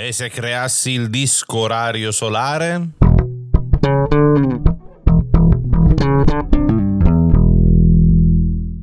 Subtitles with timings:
[0.00, 2.90] E se creassi il disco orario solare?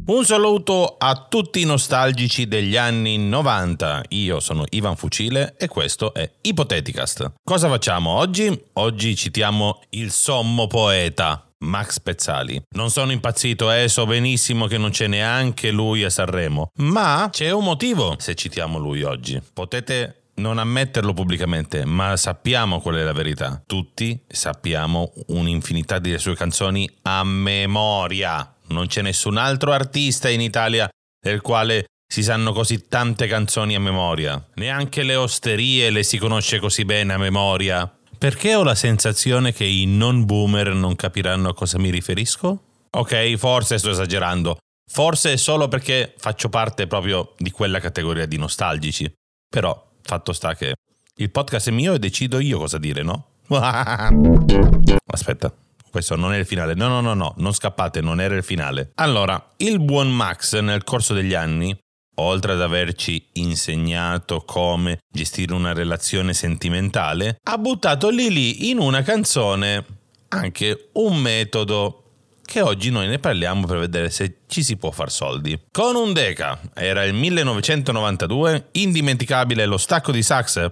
[0.07, 4.03] Un saluto a tutti i nostalgici degli anni 90.
[4.09, 7.35] Io sono Ivan Fucile e questo è Ipoteticast.
[7.41, 8.63] Cosa facciamo oggi?
[8.73, 12.61] Oggi citiamo il sommo poeta Max Pezzali.
[12.75, 17.51] Non sono impazzito, eh, so benissimo che non c'è neanche lui a Sanremo, ma c'è
[17.51, 19.41] un motivo se citiamo lui oggi.
[19.53, 23.61] Potete non ammetterlo pubblicamente, ma sappiamo qual è la verità.
[23.65, 28.55] Tutti sappiamo un'infinità di sue canzoni a memoria.
[28.67, 33.79] Non c'è nessun altro artista in Italia del quale si sanno così tante canzoni a
[33.79, 34.43] memoria.
[34.55, 37.91] Neanche le osterie le si conosce così bene a memoria.
[38.17, 42.63] Perché ho la sensazione che i non boomer non capiranno a cosa mi riferisco?
[42.91, 44.57] Ok, forse sto esagerando.
[44.89, 49.11] Forse è solo perché faccio parte proprio di quella categoria di nostalgici.
[49.49, 50.75] Però Fatto sta che
[51.15, 53.25] il podcast è mio e decido io cosa dire, no?
[55.07, 55.51] Aspetta,
[55.89, 56.75] questo non è il finale.
[56.75, 58.91] No, no, no, no, non scappate, non era il finale.
[58.95, 61.75] Allora, il buon Max nel corso degli anni,
[62.17, 69.01] oltre ad averci insegnato come gestire una relazione sentimentale, ha buttato lì lì in una
[69.01, 69.83] canzone
[70.27, 72.04] anche un metodo
[72.45, 75.59] che oggi noi ne parliamo per vedere se ci si può far soldi.
[75.71, 80.71] Con un Deca, era il 1992, indimenticabile lo stacco di sax.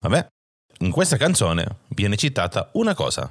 [0.00, 0.26] Vabbè,
[0.78, 3.30] in questa canzone viene citata una cosa.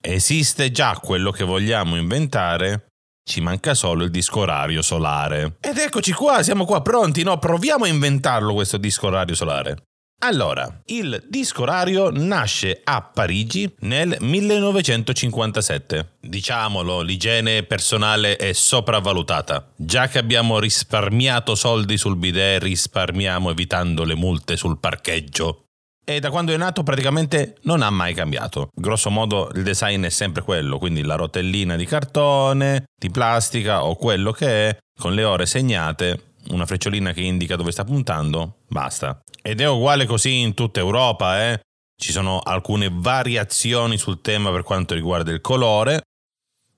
[0.00, 2.86] Esiste già quello che vogliamo inventare,
[3.28, 5.56] ci manca solo il disco orario solare.
[5.60, 7.38] Ed eccoci qua, siamo qua pronti, no?
[7.38, 9.76] Proviamo a inventarlo questo disco orario solare.
[10.20, 16.12] Allora, il disco orario nasce a Parigi nel 1957.
[16.20, 19.72] Diciamolo, l'igiene personale è sopravvalutata.
[19.76, 25.64] Già che abbiamo risparmiato soldi sul bidet, risparmiamo evitando le multe sul parcheggio.
[26.06, 28.68] E da quando è nato praticamente non ha mai cambiato.
[28.74, 33.96] Grosso modo il design è sempre quello, quindi la rotellina di cartone, di plastica o
[33.96, 39.22] quello che è, con le ore segnate, una frecciolina che indica dove sta puntando, basta.
[39.42, 41.60] Ed è uguale così in tutta Europa, eh?
[41.96, 46.02] Ci sono alcune variazioni sul tema per quanto riguarda il colore,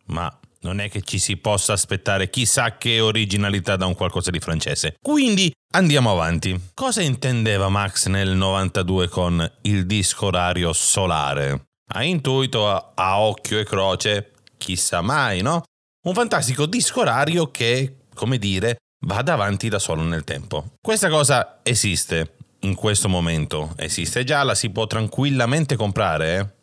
[0.07, 4.41] ma non è che ci si possa aspettare chissà che originalità da un qualcosa di
[4.41, 4.97] francese.
[5.01, 6.61] Quindi andiamo avanti.
[6.75, 11.67] Cosa intendeva Max nel 92 con il disco orario solare?
[11.93, 15.63] A intuito, a, a occhio e croce, chissà mai, no?
[16.05, 20.73] Un fantastico disco orario che, come dire, vada avanti da solo nel tempo.
[20.81, 26.55] Questa cosa esiste, in questo momento esiste già, la si può tranquillamente comprare.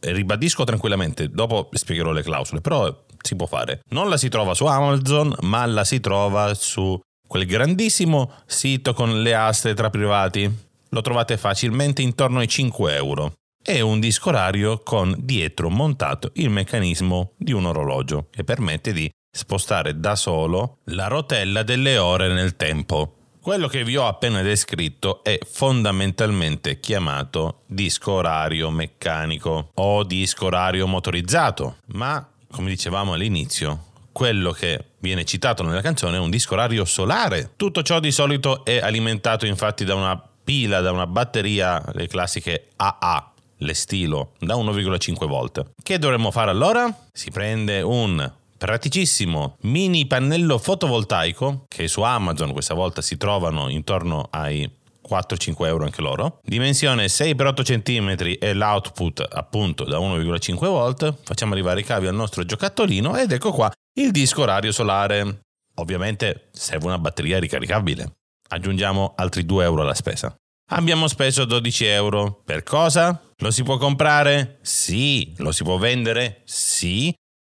[0.00, 0.12] Eh?
[0.12, 3.82] Ribadisco tranquillamente, dopo spiegherò le clausole, però si può fare.
[3.90, 9.22] Non la si trova su Amazon, ma la si trova su quel grandissimo sito con
[9.22, 10.50] le aste tra privati.
[10.88, 13.32] Lo trovate facilmente intorno ai 5 euro.
[13.62, 19.08] È un disco orario con dietro montato il meccanismo di un orologio che permette di
[19.32, 23.16] spostare da solo la rotella delle ore nel tempo.
[23.40, 30.86] Quello che vi ho appena descritto è fondamentalmente chiamato disco orario meccanico o disco orario
[30.86, 36.84] motorizzato, ma come dicevamo all'inizio, quello che viene citato nella canzone è un disco orario
[36.84, 37.54] solare.
[37.56, 42.68] Tutto ciò di solito è alimentato infatti da una pila, da una batteria, le classiche
[42.76, 45.70] AA, le stilo, da 1,5 volt.
[45.82, 46.94] Che dovremmo fare allora?
[47.10, 54.28] Si prende un praticissimo mini pannello fotovoltaico che su Amazon questa volta si trovano intorno
[54.30, 54.70] ai
[55.10, 56.38] 4-5 euro anche loro.
[56.44, 61.12] Dimensione 6x8 cm e l'output appunto da 1,5 volt.
[61.24, 65.40] Facciamo arrivare i cavi al nostro giocattolino ed ecco qua il disco orario solare.
[65.76, 68.12] Ovviamente serve una batteria ricaricabile.
[68.50, 70.32] Aggiungiamo altri 2 euro alla spesa.
[70.70, 72.40] Abbiamo speso 12 euro.
[72.44, 73.20] Per cosa?
[73.38, 74.58] Lo si può comprare?
[74.62, 75.34] Sì.
[75.38, 76.42] Lo si può vendere?
[76.44, 77.12] Sì.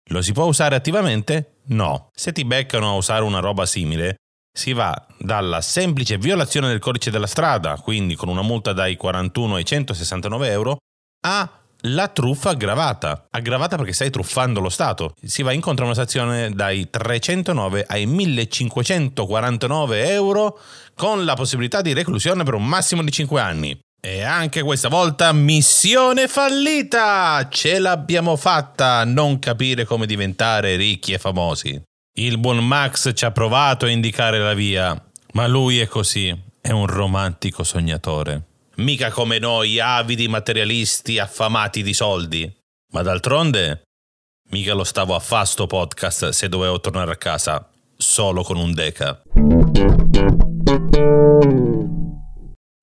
[0.09, 1.59] Lo si può usare attivamente?
[1.67, 2.09] No.
[2.15, 4.17] Se ti beccano a usare una roba simile,
[4.51, 9.57] si va dalla semplice violazione del codice della strada, quindi con una multa dai 41
[9.57, 10.79] ai 169 euro,
[11.27, 11.51] a
[11.83, 13.29] la truffa aggravata.
[13.31, 15.15] Aggravata perché stai truffando lo Stato.
[15.23, 20.59] Si va incontro a una sanzione dai 309 ai 1549 euro
[20.95, 23.79] con la possibilità di reclusione per un massimo di 5 anni.
[24.01, 27.49] E anche questa volta missione fallita!
[27.51, 31.83] Ce l'abbiamo fatta a non capire come diventare ricchi e famosi.
[32.17, 36.71] Il buon Max ci ha provato a indicare la via, ma lui è così, è
[36.71, 38.45] un romantico sognatore.
[38.77, 42.51] Mica come noi avidi materialisti affamati di soldi.
[42.93, 43.83] Ma d'altronde,
[44.51, 48.73] mica lo stavo a fa sto podcast se dovevo tornare a casa solo con un
[48.73, 49.23] deca.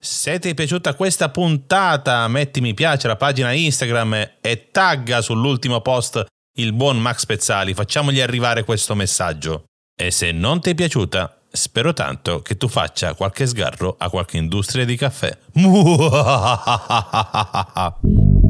[0.05, 5.81] Se ti è piaciuta questa puntata, metti mi piace alla pagina Instagram e tagga sull'ultimo
[5.81, 6.23] post
[6.57, 9.63] il buon Max Pezzali, facciamogli arrivare questo messaggio.
[9.99, 14.37] E se non ti è piaciuta, spero tanto che tu faccia qualche sgarro a qualche
[14.37, 15.35] industria di caffè.